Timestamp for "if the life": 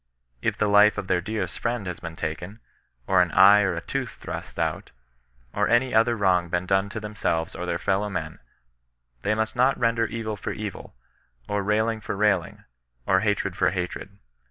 0.41-0.97